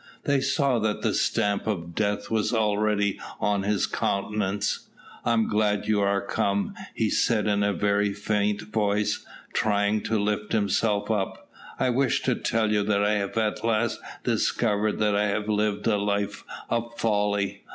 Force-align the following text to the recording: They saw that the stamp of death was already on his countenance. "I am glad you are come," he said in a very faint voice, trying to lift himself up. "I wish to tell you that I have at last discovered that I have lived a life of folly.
They 0.23 0.41
saw 0.41 0.79
that 0.79 1.03
the 1.03 1.13
stamp 1.13 1.67
of 1.67 1.93
death 1.93 2.31
was 2.31 2.53
already 2.55 3.19
on 3.39 3.61
his 3.61 3.85
countenance. 3.85 4.89
"I 5.23 5.33
am 5.33 5.47
glad 5.47 5.87
you 5.87 6.01
are 6.01 6.25
come," 6.25 6.73
he 6.95 7.11
said 7.11 7.45
in 7.45 7.61
a 7.61 7.71
very 7.71 8.11
faint 8.11 8.63
voice, 8.63 9.23
trying 9.53 10.01
to 10.05 10.17
lift 10.17 10.53
himself 10.53 11.11
up. 11.11 11.47
"I 11.79 11.91
wish 11.91 12.23
to 12.23 12.33
tell 12.33 12.71
you 12.71 12.81
that 12.81 13.03
I 13.03 13.11
have 13.13 13.37
at 13.37 13.63
last 13.63 13.99
discovered 14.23 14.97
that 14.97 15.15
I 15.15 15.27
have 15.27 15.47
lived 15.47 15.85
a 15.85 15.97
life 15.97 16.45
of 16.67 16.97
folly. 16.97 17.61